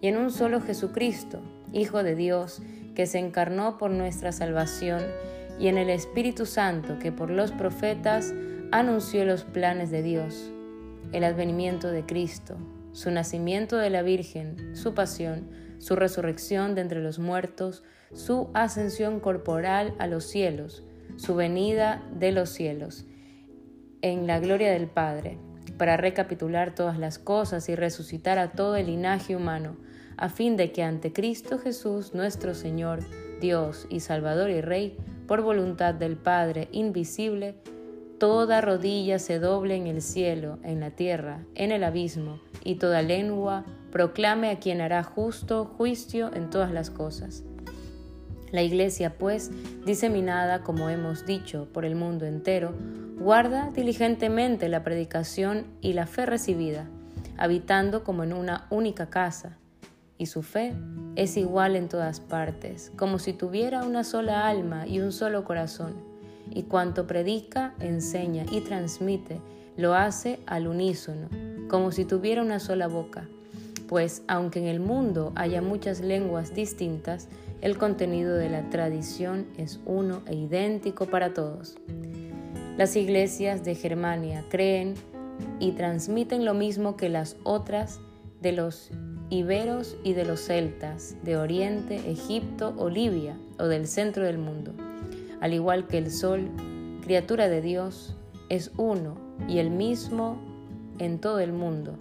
y 0.02 0.08
en 0.08 0.18
un 0.18 0.30
solo 0.30 0.62
Jesucristo, 0.62 1.42
Hijo 1.74 2.04
de 2.04 2.14
Dios, 2.14 2.62
que 2.94 3.08
se 3.08 3.18
encarnó 3.18 3.80
por 3.80 3.90
nuestra 3.90 4.34
salvación 4.34 5.02
y 5.58 5.68
en 5.68 5.80
el 5.80 5.90
Espíritu 5.90 6.46
Santo 6.46 7.00
que 7.00 7.12
por 7.12 7.32
los 7.32 7.52
profetas 7.52 8.36
anunció 8.72 9.26
los 9.26 9.46
planes 9.46 9.90
de 9.90 10.04
Dios, 10.04 10.52
el 11.12 11.24
advenimiento 11.24 11.88
de 11.88 12.06
Cristo, 12.06 12.56
su 12.94 13.12
nacimiento 13.12 13.78
de 13.78 13.90
la 13.90 14.02
Virgen, 14.02 14.76
su 14.76 14.94
pasión, 14.94 15.50
su 15.80 15.96
resurrección 15.96 16.76
de 16.76 16.82
entre 16.82 17.02
los 17.02 17.20
muertos, 17.20 17.84
su 18.14 18.50
ascensión 18.54 19.20
corporal 19.20 19.96
a 20.00 20.08
los 20.08 20.26
cielos, 20.26 20.84
su 21.18 21.36
venida 21.36 22.04
de 22.14 22.32
los 22.32 22.50
cielos, 22.50 23.06
en 24.02 24.28
la 24.28 24.40
gloria 24.40 24.72
del 24.72 24.88
Padre, 24.88 25.38
para 25.78 25.98
recapitular 25.98 26.76
todas 26.76 27.00
las 27.00 27.18
cosas 27.18 27.70
y 27.70 27.76
resucitar 27.76 28.38
a 28.38 28.52
todo 28.52 28.76
el 28.76 28.88
linaje 28.88 29.36
humano, 29.36 29.78
a 30.18 30.30
fin 30.30 30.58
de 30.58 30.72
que 30.72 30.84
ante 30.84 31.14
Cristo 31.14 31.58
Jesús 31.58 32.14
nuestro 32.14 32.54
Señor, 32.54 33.00
Dios 33.40 33.88
y 33.90 34.02
Salvador 34.02 34.52
y 34.52 34.62
Rey, 34.62 34.98
por 35.28 35.42
voluntad 35.42 35.96
del 35.96 36.18
Padre 36.18 36.68
invisible, 36.72 37.56
toda 38.22 38.62
rodilla 38.62 39.18
se 39.18 39.40
doble 39.40 39.76
en 39.76 39.88
el 39.88 40.04
cielo, 40.04 40.60
en 40.62 40.80
la 40.80 40.92
tierra, 40.92 41.40
en 41.56 41.72
el 41.72 41.84
abismo, 41.84 42.40
y 42.64 42.76
toda 42.76 43.02
lengua 43.02 43.66
proclame 43.92 44.52
a 44.52 44.60
quien 44.60 44.80
hará 44.80 45.02
justo 45.02 45.66
juicio 45.66 46.32
en 46.36 46.52
todas 46.52 46.72
las 46.72 46.92
cosas. 46.92 47.44
La 48.52 48.62
Iglesia, 48.62 49.18
pues, 49.18 49.50
diseminada, 49.88 50.62
como 50.62 50.90
hemos 50.90 51.26
dicho, 51.26 51.68
por 51.74 51.84
el 51.84 51.96
mundo 51.96 52.28
entero, 52.28 52.76
guarda 53.18 53.72
diligentemente 53.76 54.70
la 54.70 54.84
predicación 54.84 55.66
y 55.82 55.94
la 55.94 56.06
fe 56.06 56.28
recibida, 56.28 56.88
habitando 57.40 58.04
como 58.04 58.24
en 58.24 58.34
una 58.34 58.68
única 58.70 59.10
casa, 59.10 59.58
y 60.20 60.28
su 60.28 60.44
fe 60.44 60.76
es 61.16 61.38
igual 61.38 61.76
en 61.76 61.90
todas 61.90 62.20
partes, 62.20 62.92
como 62.96 63.18
si 63.18 63.34
tuviera 63.34 63.84
una 63.84 64.04
sola 64.04 64.48
alma 64.48 64.86
y 64.86 65.00
un 65.00 65.12
solo 65.12 65.44
corazón, 65.44 66.11
y 66.50 66.64
cuanto 66.64 67.08
predica, 67.08 67.74
enseña 67.80 68.46
y 68.52 68.62
transmite, 68.62 69.40
lo 69.78 69.94
hace 69.94 70.40
al 70.46 70.68
unísono, 70.68 71.30
como 71.70 71.92
si 71.92 72.06
tuviera 72.06 72.42
una 72.42 72.60
sola 72.60 72.88
boca, 72.88 73.28
pues 73.88 74.24
aunque 74.28 74.60
en 74.60 74.68
el 74.68 74.80
mundo 74.80 75.32
haya 75.36 75.62
muchas 75.62 76.02
lenguas 76.02 76.54
distintas, 76.54 77.28
el 77.62 77.78
contenido 77.78 78.36
de 78.36 78.50
la 78.50 78.70
tradición 78.70 79.46
es 79.58 79.80
uno 79.86 80.24
e 80.26 80.36
idéntico 80.36 81.06
para 81.06 81.34
todos. 81.34 81.76
Las 82.78 82.96
iglesias 82.96 83.64
de 83.64 83.76
Germania 83.76 84.44
creen 84.50 84.96
y 85.60 85.74
transmiten 85.74 86.46
lo 86.46 86.54
mismo 86.54 86.98
que 86.98 87.10
las 87.10 87.38
otras 87.44 88.00
de 88.42 88.52
los 88.52 88.90
iberos 89.30 89.98
y 90.04 90.14
de 90.14 90.26
los 90.26 90.42
celtas, 90.42 91.16
de 91.24 91.38
Oriente, 91.38 92.12
Egipto 92.12 92.74
o 92.78 92.90
Libia 92.90 93.38
o 93.60 93.66
del 93.66 93.88
centro 93.88 94.26
del 94.26 94.38
mundo. 94.38 94.74
Al 95.42 95.54
igual 95.54 95.88
que 95.88 95.98
el 95.98 96.12
sol, 96.12 96.50
criatura 97.04 97.50
de 97.50 97.62
Dios, 97.62 98.16
es 98.48 98.72
uno 98.78 99.18
y 99.48 99.58
el 99.58 99.72
mismo 99.72 100.38
en 101.00 101.20
todo 101.20 101.40
el 101.40 101.52
mundo. 101.52 101.98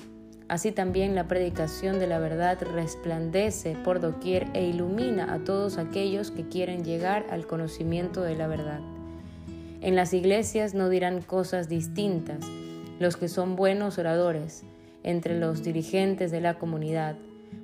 Así 0.49 0.73
también 0.73 1.15
la 1.15 1.27
predicación 1.27 1.99
de 1.99 2.07
la 2.07 2.19
verdad 2.19 2.59
resplandece 2.61 3.77
por 3.85 4.01
doquier 4.01 4.47
e 4.53 4.67
ilumina 4.67 5.33
a 5.33 5.39
todos 5.39 5.79
aquellos 5.79 6.31
que 6.31 6.49
quieren 6.49 6.85
llegar 6.85 7.27
al 7.31 7.47
conocimiento 7.47 8.23
de 8.23 8.37
la 8.37 8.47
verdad. 8.47 8.81
En 9.81 9.97
las 9.97 10.13
iglesias 10.13 10.75
no 10.75 10.89
dirán 10.89 11.23
cosas 11.23 11.69
distintas 11.69 12.45
los 12.99 13.17
que 13.17 13.29
son 13.29 13.57
buenos 13.57 13.97
oradores, 13.97 14.63
entre 15.03 15.39
los 15.39 15.63
dirigentes 15.63 16.31
de 16.31 16.43
la 16.43 16.59
comunidad, 16.59 17.17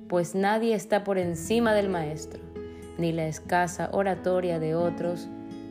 pues 0.07 0.33
nadie 0.33 0.73
está 0.73 1.03
por 1.03 1.19
encima 1.19 1.73
del 1.73 1.89
Maestro, 1.89 2.41
ni 2.97 3.11
la 3.11 3.27
escasa 3.27 3.89
oratoria 3.91 4.59
de 4.59 4.73
otros 4.73 5.27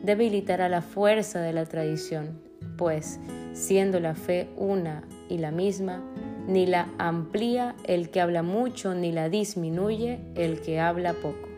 debilitará 0.06 0.68
la 0.68 0.82
fuerza 0.82 1.40
de 1.40 1.52
la 1.52 1.66
tradición, 1.66 2.38
pues, 2.78 3.18
siendo 3.52 3.98
la 3.98 4.14
fe 4.14 4.48
una 4.56 5.02
y 5.28 5.38
la 5.38 5.50
misma, 5.50 6.00
ni 6.46 6.64
la 6.64 6.88
amplía 6.96 7.74
el 7.84 8.10
que 8.10 8.20
habla 8.20 8.44
mucho, 8.44 8.94
ni 8.94 9.10
la 9.10 9.28
disminuye 9.28 10.20
el 10.36 10.60
que 10.60 10.78
habla 10.78 11.12
poco. 11.14 11.48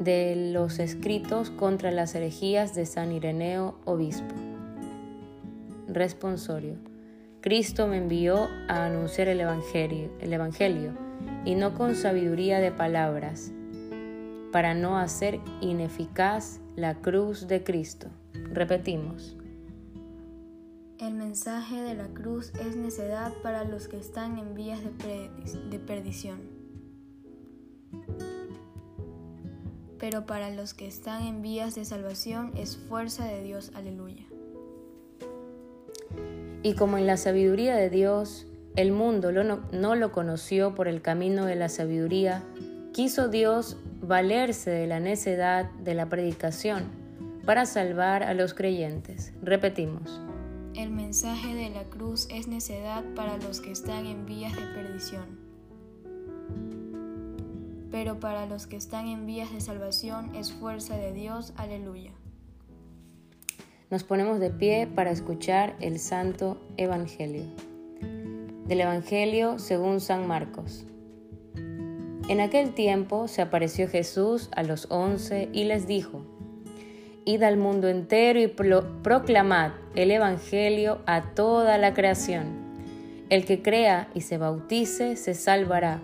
De 0.00 0.50
los 0.52 0.80
escritos 0.80 1.50
contra 1.50 1.92
las 1.92 2.16
herejías 2.16 2.74
de 2.74 2.84
San 2.84 3.12
Ireneo, 3.12 3.78
obispo. 3.84 4.34
Responsorio. 5.86 6.74
Cristo 7.40 7.86
me 7.86 7.98
envió 7.98 8.48
a 8.66 8.86
anunciar 8.86 9.28
el 9.28 9.40
evangelio, 9.40 10.10
el 10.20 10.32
evangelio, 10.32 10.90
y 11.44 11.54
no 11.54 11.74
con 11.74 11.94
sabiduría 11.94 12.58
de 12.58 12.72
palabras, 12.72 13.52
para 14.52 14.74
no 14.74 14.98
hacer 14.98 15.40
ineficaz 15.60 16.60
la 16.76 17.00
cruz 17.00 17.48
de 17.48 17.62
Cristo. 17.62 18.08
Repetimos. 18.52 19.36
El 20.98 21.14
mensaje 21.14 21.80
de 21.80 21.94
la 21.94 22.08
cruz 22.08 22.52
es 22.54 22.76
necedad 22.76 23.32
para 23.42 23.64
los 23.64 23.86
que 23.86 23.98
están 23.98 24.38
en 24.38 24.54
vías 24.54 24.80
de, 24.82 25.78
perdición. 25.78 26.40
Pero 29.98 30.26
para 30.26 30.50
los 30.50 30.74
que 30.74 30.88
están 30.88 31.22
en 31.22 31.42
vías 31.42 31.74
de 31.74 31.84
salvación 31.84 32.52
es 32.56 32.76
fuerza 32.76 33.26
de 33.26 33.42
Dios. 33.42 33.70
Aleluya. 33.74 34.24
Y 36.62 36.74
como 36.74 36.98
en 36.98 37.06
la 37.06 37.16
sabiduría 37.16 37.76
de 37.76 37.90
Dios 37.90 38.46
el 38.74 38.92
mundo 38.92 39.32
no 39.32 39.94
lo 39.94 40.12
conoció 40.12 40.74
por 40.74 40.88
el 40.88 41.02
camino 41.02 41.46
de 41.46 41.56
la 41.56 41.68
sabiduría, 41.68 42.42
quiso 42.92 43.28
Dios 43.28 43.76
valerse 44.00 44.70
de 44.70 44.86
la 44.86 45.00
necedad 45.00 45.70
de 45.70 45.94
la 45.94 46.08
predicación 46.08 46.84
para 47.44 47.66
salvar 47.66 48.22
a 48.22 48.34
los 48.34 48.54
creyentes. 48.54 49.32
Repetimos. 49.42 50.20
El 50.74 50.90
mensaje 50.90 51.54
de 51.54 51.70
la 51.70 51.84
cruz 51.84 52.28
es 52.30 52.46
necedad 52.46 53.02
para 53.14 53.36
los 53.38 53.60
que 53.60 53.72
están 53.72 54.06
en 54.06 54.26
vías 54.26 54.54
de 54.54 54.62
perdición. 54.74 55.38
Pero 57.90 58.20
para 58.20 58.46
los 58.46 58.66
que 58.66 58.76
están 58.76 59.08
en 59.08 59.26
vías 59.26 59.52
de 59.52 59.60
salvación 59.60 60.34
es 60.36 60.52
fuerza 60.52 60.96
de 60.96 61.12
Dios. 61.12 61.54
Aleluya. 61.56 62.12
Nos 63.90 64.04
ponemos 64.04 64.38
de 64.38 64.50
pie 64.50 64.86
para 64.86 65.10
escuchar 65.10 65.74
el 65.80 65.98
Santo 65.98 66.60
Evangelio. 66.76 67.44
Del 68.66 68.82
Evangelio 68.82 69.58
según 69.58 70.00
San 70.00 70.26
Marcos. 70.26 70.84
En 72.28 72.40
aquel 72.40 72.74
tiempo 72.74 73.26
se 73.26 73.40
apareció 73.40 73.88
Jesús 73.88 74.50
a 74.54 74.62
los 74.62 74.86
once 74.90 75.48
y 75.54 75.64
les 75.64 75.86
dijo, 75.86 76.22
Id 77.24 77.42
al 77.42 77.56
mundo 77.56 77.88
entero 77.88 78.38
y 78.38 78.48
proclamad 78.48 79.72
el 79.94 80.10
Evangelio 80.10 81.00
a 81.06 81.34
toda 81.34 81.78
la 81.78 81.94
creación. 81.94 82.46
El 83.30 83.46
que 83.46 83.62
crea 83.62 84.08
y 84.14 84.20
se 84.20 84.36
bautice 84.36 85.16
se 85.16 85.32
salvará. 85.32 86.00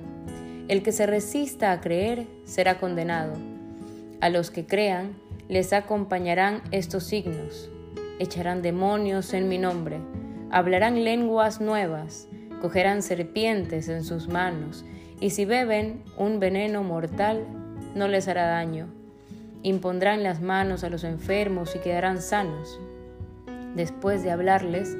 El 0.68 0.82
que 0.82 0.92
se 0.92 1.04
resista 1.04 1.72
a 1.72 1.82
creer 1.82 2.26
será 2.44 2.78
condenado. 2.78 3.34
A 4.22 4.30
los 4.30 4.50
que 4.50 4.66
crean 4.66 5.16
les 5.50 5.74
acompañarán 5.74 6.62
estos 6.70 7.04
signos. 7.04 7.70
Echarán 8.18 8.62
demonios 8.62 9.34
en 9.34 9.48
mi 9.48 9.58
nombre, 9.58 9.98
hablarán 10.50 11.04
lenguas 11.04 11.60
nuevas, 11.60 12.28
cogerán 12.62 13.02
serpientes 13.02 13.88
en 13.88 14.04
sus 14.04 14.28
manos, 14.28 14.84
y 15.24 15.30
si 15.30 15.46
beben 15.46 16.04
un 16.18 16.38
veneno 16.38 16.82
mortal, 16.82 17.46
no 17.94 18.08
les 18.08 18.28
hará 18.28 18.46
daño 18.46 18.88
impondrán 19.64 20.22
las 20.22 20.42
manos 20.42 20.84
a 20.84 20.90
los 20.90 21.02
enfermos 21.04 21.74
y 21.74 21.78
quedarán 21.78 22.20
sanos. 22.20 22.78
Después 23.74 24.22
de 24.22 24.30
hablarles, 24.30 24.94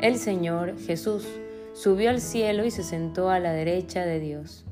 el 0.00 0.16
Señor 0.16 0.78
Jesús 0.78 1.26
subió 1.74 2.10
al 2.10 2.20
cielo 2.20 2.64
y 2.64 2.70
se 2.70 2.84
sentó 2.84 3.28
a 3.28 3.40
la 3.40 3.52
derecha 3.52 4.06
de 4.06 4.20
Dios. 4.20 4.64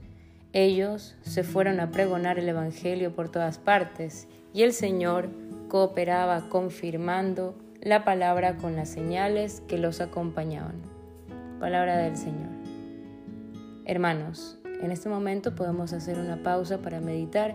Ellos 0.53 1.17
se 1.23 1.43
fueron 1.43 1.81
a 1.81 1.91
pregonar 1.91 2.39
el 2.39 2.49
Evangelio 2.49 3.15
por 3.15 3.31
todas 3.31 3.59
partes 3.59 4.29
y 4.55 4.63
el 4.63 4.73
Señor 4.73 5.29
cooperaba 5.69 6.49
confirmando 6.49 7.57
la 7.81 8.05
palabra 8.05 8.57
con 8.57 8.77
las 8.77 8.91
señales 8.91 9.61
que 9.67 9.77
los 9.77 10.01
acompañaban. 10.01 10.77
Palabra 11.59 11.97
del 11.97 12.17
Señor. 12.17 12.51
Hermanos, 13.87 14.62
en 14.83 14.91
este 14.91 15.09
momento 15.09 15.55
podemos 15.55 15.93
hacer 15.93 16.19
una 16.19 16.43
pausa 16.43 16.79
para 16.79 17.01
meditar 17.01 17.55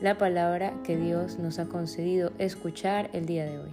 la 0.00 0.18
palabra 0.18 0.74
que 0.82 0.96
Dios 0.96 1.38
nos 1.38 1.58
ha 1.58 1.66
concedido 1.66 2.32
escuchar 2.38 3.10
el 3.12 3.26
día 3.26 3.46
de 3.46 3.58
hoy. 3.60 3.70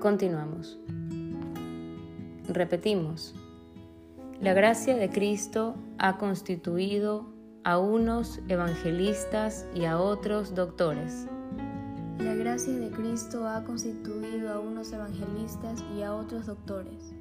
Continuamos. 0.00 0.78
Repetimos. 2.48 3.34
La 4.40 4.54
gracia 4.54 4.96
de 4.96 5.10
Cristo 5.10 5.74
ha 5.98 6.16
constituido 6.16 7.26
a 7.62 7.78
unos 7.78 8.40
evangelistas 8.48 9.66
y 9.74 9.84
a 9.84 10.00
otros 10.00 10.54
doctores. 10.54 11.26
La 12.22 12.34
gracia 12.34 12.72
de 12.72 12.90
Cristo 12.90 13.46
ha 13.48 13.64
constituido 13.64 14.52
a 14.52 14.60
unos 14.60 14.92
evangelistas 14.92 15.82
y 15.96 16.02
a 16.02 16.14
otros 16.14 16.46
doctores 16.46 17.14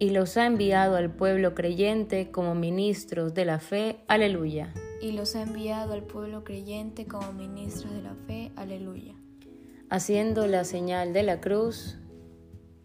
y 0.00 0.10
los 0.10 0.38
ha 0.38 0.46
enviado 0.46 0.96
al 0.96 1.10
pueblo 1.10 1.54
creyente 1.54 2.30
como 2.30 2.54
ministros 2.54 3.34
de 3.34 3.44
la 3.44 3.60
fe. 3.60 3.98
Aleluya. 4.08 4.72
Y 5.02 5.12
los 5.12 5.36
ha 5.36 5.42
enviado 5.42 5.92
al 5.92 6.04
pueblo 6.04 6.42
creyente 6.42 7.06
como 7.06 7.34
ministros 7.34 7.92
de 7.92 8.02
la 8.02 8.14
fe. 8.26 8.50
Aleluya. 8.56 9.14
Haciendo 9.90 10.46
la 10.46 10.64
señal 10.64 11.12
de 11.12 11.22
la 11.22 11.42
cruz, 11.42 11.98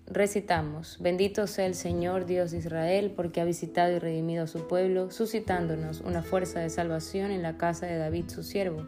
recitamos, 0.05 0.97
bendito 0.99 1.47
sea 1.47 1.67
el 1.67 1.75
Señor 1.75 2.25
Dios 2.25 2.51
de 2.51 2.57
Israel, 2.57 3.13
porque 3.15 3.39
ha 3.39 3.45
visitado 3.45 3.93
y 3.93 3.99
redimido 3.99 4.43
a 4.43 4.47
su 4.47 4.67
pueblo, 4.67 5.09
suscitándonos 5.09 6.01
una 6.01 6.21
fuerza 6.21 6.59
de 6.59 6.69
salvación 6.69 7.31
en 7.31 7.43
la 7.43 7.57
casa 7.57 7.85
de 7.85 7.97
David 7.97 8.25
su 8.27 8.43
siervo, 8.43 8.87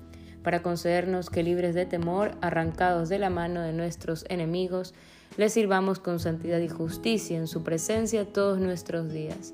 para 0.43 0.61
concedernos 0.61 1.29
que 1.29 1.43
libres 1.43 1.75
de 1.75 1.85
temor, 1.85 2.35
arrancados 2.41 3.09
de 3.09 3.19
la 3.19 3.29
mano 3.29 3.61
de 3.61 3.73
nuestros 3.73 4.25
enemigos, 4.29 4.93
le 5.37 5.49
sirvamos 5.49 5.99
con 5.99 6.19
santidad 6.19 6.59
y 6.59 6.67
justicia 6.67 7.37
en 7.37 7.47
su 7.47 7.63
presencia 7.63 8.25
todos 8.25 8.59
nuestros 8.59 9.11
días. 9.11 9.53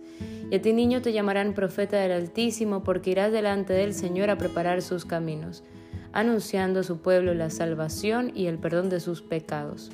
Y 0.49 0.55
a 0.55 0.61
ti 0.61 0.73
niño 0.73 1.01
te 1.01 1.13
llamarán 1.13 1.53
profeta 1.53 1.97
del 1.97 2.11
Altísimo, 2.11 2.83
porque 2.83 3.11
irás 3.11 3.31
delante 3.31 3.73
del 3.73 3.93
Señor 3.93 4.29
a 4.29 4.37
preparar 4.37 4.81
sus 4.81 5.05
caminos 5.05 5.63
anunciando 6.17 6.79
a 6.79 6.83
su 6.83 6.97
pueblo 6.97 7.35
la 7.35 7.51
salvación 7.51 8.31
y 8.33 8.47
el 8.47 8.57
perdón 8.57 8.89
de 8.89 8.99
sus 8.99 9.21
pecados. 9.21 9.91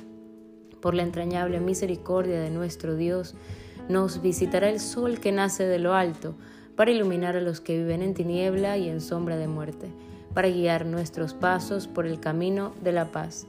Por 0.80 0.94
la 0.94 1.02
entrañable 1.02 1.60
misericordia 1.60 2.40
de 2.40 2.48
nuestro 2.48 2.96
Dios, 2.96 3.34
nos 3.90 4.22
visitará 4.22 4.70
el 4.70 4.80
sol 4.80 5.20
que 5.20 5.32
nace 5.32 5.66
de 5.66 5.78
lo 5.78 5.92
alto, 5.92 6.34
para 6.76 6.90
iluminar 6.90 7.36
a 7.36 7.42
los 7.42 7.60
que 7.60 7.76
viven 7.76 8.00
en 8.00 8.14
tiniebla 8.14 8.78
y 8.78 8.88
en 8.88 9.02
sombra 9.02 9.36
de 9.36 9.48
muerte, 9.48 9.88
para 10.34 10.48
guiar 10.48 10.84
nuestros 10.84 11.32
pasos 11.32 11.86
por 11.86 12.06
el 12.06 12.20
camino 12.20 12.74
de 12.82 12.92
la 12.92 13.12
paz. 13.12 13.46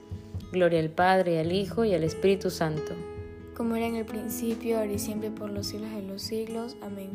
Gloria 0.52 0.80
al 0.80 0.90
Padre, 0.90 1.40
al 1.40 1.52
Hijo 1.52 1.84
y 1.84 1.94
al 1.94 2.04
Espíritu 2.04 2.50
Santo. 2.50 2.94
Como 3.58 3.76
era 3.76 3.88
en 3.88 3.96
el 3.96 4.06
principio, 4.06 4.78
ahora 4.78 4.92
y 4.92 5.00
siempre, 5.00 5.32
por 5.32 5.50
los 5.50 5.68
siglos 5.68 5.92
de 5.92 6.02
los 6.04 6.22
siglos. 6.22 6.78
Amén. 6.82 7.10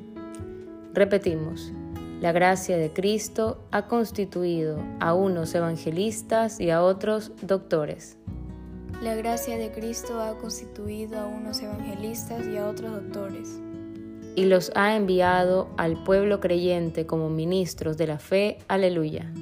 Repetimos. 0.92 1.72
La 2.20 2.32
gracia 2.32 2.76
de 2.76 2.90
Cristo 2.92 3.58
ha 3.70 3.86
constituido 3.86 4.82
a 5.00 5.14
unos 5.14 5.54
evangelistas 5.54 6.60
y 6.60 6.70
a 6.70 6.82
otros 6.82 7.32
doctores. 7.40 8.18
La 9.02 9.14
gracia 9.14 9.56
de 9.56 9.70
Cristo 9.70 10.20
ha 10.20 10.36
constituido 10.36 11.18
a 11.18 11.26
unos 11.26 11.62
evangelistas 11.62 12.46
y 12.46 12.58
a 12.58 12.68
otros 12.68 12.92
doctores. 12.92 13.58
Y 14.36 14.44
los 14.44 14.70
ha 14.74 14.96
enviado 14.96 15.70
al 15.78 16.04
pueblo 16.04 16.40
creyente 16.40 17.06
como 17.06 17.30
ministros 17.30 17.96
de 17.96 18.06
la 18.06 18.18
fe. 18.18 18.58
Aleluya. 18.68 19.32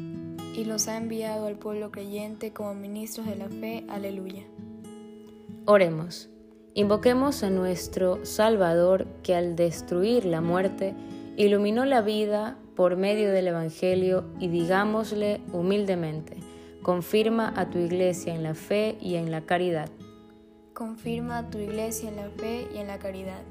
Y 0.59 0.65
los 0.65 0.89
ha 0.89 0.97
enviado 0.97 1.47
al 1.47 1.55
pueblo 1.55 1.93
creyente 1.93 2.53
como 2.53 2.75
ministros 2.75 3.27
de 3.27 3.37
la 3.37 3.49
fe. 3.49 3.85
Aleluya. 3.89 4.43
Oremos. 5.67 6.31
Invoquemos 6.75 7.45
a 7.45 7.51
nuestro 7.51 8.27
Salvador 8.27 9.07
que 9.23 9.37
al 9.37 9.55
destruir 9.55 10.25
la 10.25 10.41
muerte 10.41 10.97
iluminó 11.37 11.85
la 11.85 12.01
vida 12.01 12.59
por 12.75 12.97
medio 12.97 13.31
del 13.31 13.47
Evangelio 13.47 14.25
y 14.41 14.49
digámosle 14.49 15.43
humildemente, 15.53 16.39
confirma 16.83 17.53
a 17.55 17.71
tu 17.71 17.79
iglesia 17.79 18.35
en 18.35 18.43
la 18.43 18.55
fe 18.57 18.99
y 19.01 19.15
en 19.15 19.31
la 19.31 19.43
caridad. 19.43 19.89
Confirma 20.75 21.39
a 21.39 21.51
tu 21.51 21.59
iglesia 21.59 22.09
en 22.09 22.17
la 22.17 22.31
fe 22.31 22.67
y 22.75 22.79
en 22.79 22.89
la 22.89 22.99
caridad. 22.99 23.45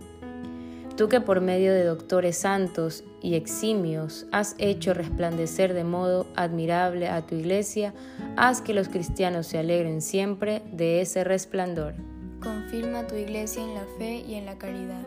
Tú 0.98 1.10
que 1.10 1.22
por 1.22 1.42
medio 1.42 1.74
de 1.74 1.84
doctores 1.84 2.40
santos 2.40 3.04
y 3.22 3.36
eximios 3.36 4.26
has 4.32 4.56
hecho 4.58 4.96
resplandecer 4.96 5.76
de 5.76 5.84
modo 5.84 6.26
admirable 6.36 7.08
a 7.08 7.22
tu 7.22 7.36
iglesia, 7.36 7.94
haz 8.36 8.62
que 8.62 8.74
los 8.74 8.90
cristianos 8.90 9.46
se 9.46 9.60
alegren 9.60 10.02
siempre 10.02 10.64
de 10.72 11.02
ese 11.02 11.24
resplandor. 11.24 11.94
Confirma 12.42 13.06
tu 13.06 13.14
iglesia 13.14 13.64
en 13.64 13.76
la 13.76 13.86
fe 14.00 14.24
y 14.28 14.34
en 14.34 14.48
la 14.48 14.58
caridad. 14.58 15.06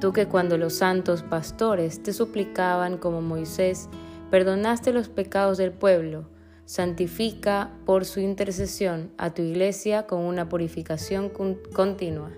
Tú 0.00 0.14
que 0.14 0.24
cuando 0.26 0.56
los 0.56 0.72
santos 0.72 1.22
pastores 1.22 2.02
te 2.02 2.14
suplicaban 2.14 2.96
como 2.96 3.20
Moisés, 3.20 3.90
perdonaste 4.30 4.90
los 4.90 5.10
pecados 5.10 5.58
del 5.58 5.72
pueblo, 5.72 6.30
santifica 6.64 7.72
por 7.84 8.06
su 8.06 8.20
intercesión 8.20 9.10
a 9.18 9.34
tu 9.34 9.42
iglesia 9.42 10.06
con 10.06 10.20
una 10.20 10.48
purificación 10.48 11.30
continua. 11.74 12.30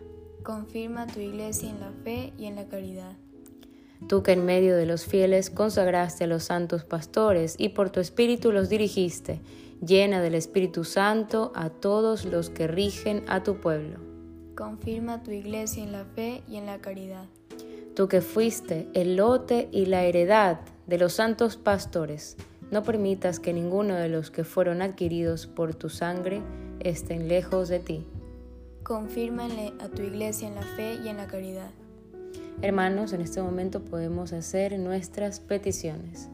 Confirma 0.49 1.07
tu 1.07 1.21
iglesia 1.21 1.69
en 1.69 1.79
la 1.79 1.93
fe 2.03 2.33
y 2.39 2.47
en 2.47 2.57
la 2.57 2.67
caridad. 2.69 3.13
Tú 4.09 4.23
que 4.23 4.33
en 4.33 4.47
medio 4.47 4.79
de 4.79 4.87
los 4.87 5.05
fieles 5.05 5.51
consagraste 5.51 6.25
a 6.25 6.27
los 6.27 6.45
santos 6.45 6.85
pastores 6.85 7.55
y 7.59 7.69
por 7.69 7.91
tu 7.91 8.01
espíritu 8.01 8.51
los 8.51 8.71
dirigiste, 8.71 9.43
llena 9.85 10.23
del 10.23 10.35
Espíritu 10.35 10.85
Santo 10.85 11.53
a 11.55 11.69
todos 11.69 12.25
los 12.25 12.49
que 12.49 12.67
rigen 12.67 13.25
a 13.29 13.43
tu 13.43 13.61
pueblo. 13.61 13.99
Confirma 14.57 15.23
tu 15.23 15.33
iglesia 15.33 15.85
en 15.85 15.93
la 15.93 16.07
fe 16.07 16.43
y 16.49 16.57
en 16.57 16.65
la 16.65 16.79
caridad. 16.79 17.27
Tú 17.95 18.09
que 18.09 18.23
fuiste 18.23 18.89
el 18.95 19.17
lote 19.17 19.69
y 19.71 19.85
la 19.85 20.05
heredad 20.05 20.61
de 20.87 20.97
los 20.97 21.13
santos 21.13 21.59
pastores, 21.59 22.39
no 22.71 22.83
permitas 22.83 23.39
que 23.39 23.53
ninguno 23.53 23.97
de 23.97 24.09
los 24.09 24.31
que 24.31 24.45
fueron 24.45 24.81
adquiridos 24.81 25.47
por 25.47 25.75
tu 25.75 25.91
sangre 25.91 26.41
estén 26.81 27.29
lejos 27.29 27.69
de 27.69 27.81
ti 27.81 28.07
confírmale 28.89 29.75
a 29.81 29.89
tu 29.89 30.01
iglesia 30.01 30.49
en 30.49 30.55
la 30.55 30.63
fe 30.63 30.99
y 31.05 31.09
en 31.09 31.19
la 31.19 31.27
caridad. 31.27 31.71
Hermanos, 32.63 33.13
en 33.13 33.21
este 33.21 33.43
momento 33.43 33.85
podemos 33.85 34.33
hacer 34.33 34.79
nuestras 34.79 35.41
peticiones. 35.41 36.31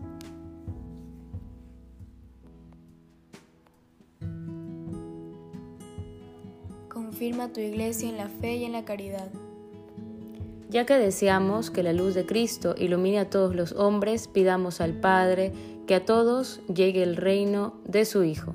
Confirma 6.89 7.53
tu 7.53 7.59
iglesia 7.59 8.09
en 8.09 8.19
la 8.19 8.29
fe 8.29 8.57
y 8.59 8.65
en 8.65 8.73
la 8.73 8.85
caridad. 8.85 9.29
Ya 10.71 10.87
que 10.87 10.95
deseamos 10.95 11.73
que 11.73 11.83
la 11.83 11.93
luz 11.93 12.15
de 12.15 12.25
Cristo 12.25 12.77
ilumine 12.79 13.19
a 13.19 13.31
todos 13.31 13.57
los 13.57 13.73
hombres, 13.73 14.29
pidamos 14.29 14.81
al 14.81 14.93
Padre 14.93 15.53
que 15.89 15.97
a 15.97 16.05
todos 16.05 16.61
llegue 16.73 17.03
el 17.03 17.17
reino 17.17 17.75
de 17.85 18.05
su 18.05 18.23
Hijo. 18.23 18.55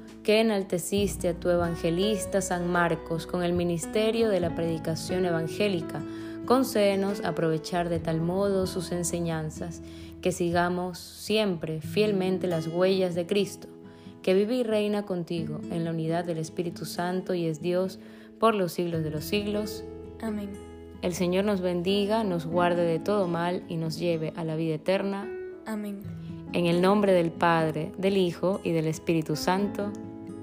que 0.23 0.39
enalteciste 0.39 1.29
a 1.29 1.33
tu 1.33 1.49
evangelista 1.49 2.41
San 2.41 2.71
Marcos 2.71 3.25
con 3.25 3.43
el 3.43 3.53
ministerio 3.53 4.29
de 4.29 4.39
la 4.39 4.53
predicación 4.55 5.25
evangélica, 5.25 6.01
concédenos 6.45 7.23
aprovechar 7.23 7.89
de 7.89 7.99
tal 7.99 8.21
modo 8.21 8.67
sus 8.67 8.91
enseñanzas, 8.91 9.81
que 10.21 10.31
sigamos 10.31 10.99
siempre 10.99 11.81
fielmente 11.81 12.47
las 12.47 12.67
huellas 12.67 13.15
de 13.15 13.25
Cristo, 13.25 13.67
que 14.21 14.35
vive 14.35 14.55
y 14.55 14.63
reina 14.63 15.03
contigo 15.03 15.59
en 15.71 15.83
la 15.83 15.91
unidad 15.91 16.23
del 16.23 16.37
Espíritu 16.37 16.85
Santo 16.85 17.33
y 17.33 17.47
es 17.47 17.61
Dios 17.61 17.99
por 18.39 18.53
los 18.53 18.73
siglos 18.73 19.03
de 19.03 19.09
los 19.09 19.23
siglos. 19.23 19.83
Amén. 20.21 20.51
El 21.01 21.15
Señor 21.15 21.45
nos 21.45 21.61
bendiga, 21.61 22.23
nos 22.23 22.45
guarde 22.45 22.83
de 22.85 22.99
todo 22.99 23.27
mal 23.27 23.63
y 23.67 23.77
nos 23.77 23.97
lleve 23.97 24.33
a 24.35 24.43
la 24.43 24.55
vida 24.55 24.75
eterna. 24.75 25.27
Amén. 25.65 26.01
En 26.53 26.67
el 26.67 26.81
nombre 26.81 27.13
del 27.13 27.31
Padre, 27.31 27.91
del 27.97 28.17
Hijo 28.17 28.61
y 28.63 28.71
del 28.71 28.85
Espíritu 28.85 29.35
Santo. 29.35 29.91